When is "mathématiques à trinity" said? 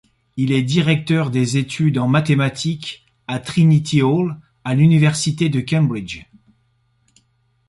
2.07-4.01